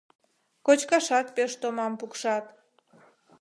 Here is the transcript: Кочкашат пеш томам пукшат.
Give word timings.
Кочкашат 0.65 1.27
пеш 1.35 1.51
томам 1.61 1.93
пукшат. 1.99 2.45